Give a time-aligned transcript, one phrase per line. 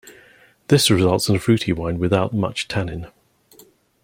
[0.69, 3.05] This results in a fruity wine without much tannin.